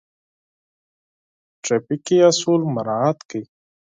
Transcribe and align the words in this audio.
ترافيکي 1.63 2.17
اصول 2.29 2.61
مراعات 2.75 3.19
کړئ. 3.29 3.43